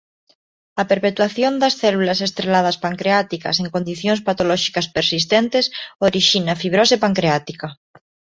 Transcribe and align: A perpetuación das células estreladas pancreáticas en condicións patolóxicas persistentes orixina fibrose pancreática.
A 0.81 0.83
perpetuación 0.91 1.53
das 1.61 1.73
células 1.81 2.19
estreladas 2.27 2.79
pancreáticas 2.83 3.55
en 3.61 3.67
condicións 3.75 4.23
patolóxicas 4.27 4.87
persistentes 4.95 5.65
orixina 6.07 6.59
fibrose 6.61 6.95
pancreática. 7.03 7.67